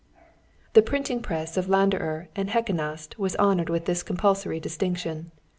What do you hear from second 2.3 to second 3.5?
and Heckenast was